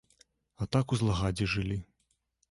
[0.63, 1.77] А так у злагадзе жылі.